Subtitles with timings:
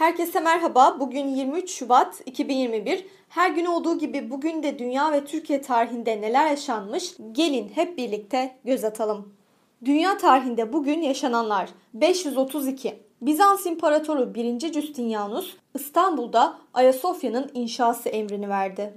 [0.00, 1.00] Herkese merhaba.
[1.00, 3.06] Bugün 23 Şubat 2021.
[3.28, 7.14] Her gün olduğu gibi bugün de dünya ve Türkiye tarihinde neler yaşanmış?
[7.32, 9.34] Gelin hep birlikte göz atalım.
[9.84, 12.98] Dünya tarihinde bugün yaşananlar 532.
[13.20, 14.72] Bizans İmparatoru 1.
[14.72, 18.94] Justinianus İstanbul'da Ayasofya'nın inşası emrini verdi.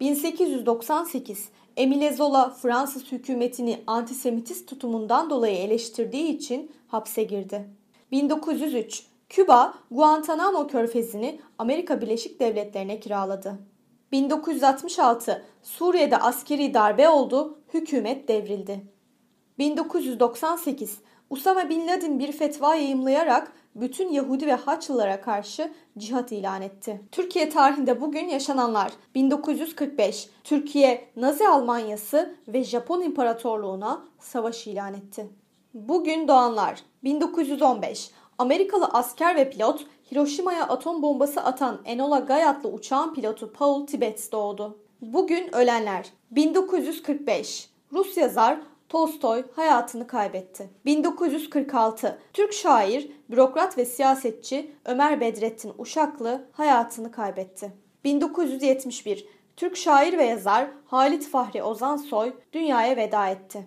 [0.00, 7.68] 1898 Emile Zola Fransız hükümetini antisemitist tutumundan dolayı eleştirdiği için hapse girdi.
[8.12, 13.58] 1903 Küba, Guantanamo körfezini Amerika Birleşik Devletleri'ne kiraladı.
[14.12, 18.80] 1966 Suriye'de askeri darbe oldu, hükümet devrildi.
[19.58, 20.98] 1998
[21.30, 27.02] Usama Bin Laden bir fetva yayımlayarak bütün Yahudi ve Haçlılara karşı cihat ilan etti.
[27.12, 35.28] Türkiye tarihinde bugün yaşananlar 1945 Türkiye Nazi Almanyası ve Japon İmparatorluğuna savaş ilan etti.
[35.74, 43.14] Bugün doğanlar 1915 Amerikalı asker ve pilot Hiroşima'ya atom bombası atan Enola Gay adlı uçağın
[43.14, 44.78] pilotu Paul Tibbets doğdu.
[45.00, 50.70] Bugün ölenler 1945 Rus yazar Tolstoy hayatını kaybetti.
[50.84, 57.72] 1946 Türk şair, bürokrat ve siyasetçi Ömer Bedrettin Uşaklı hayatını kaybetti.
[58.04, 59.26] 1971
[59.56, 63.66] Türk şair ve yazar Halit Fahri Ozansoy dünyaya veda etti.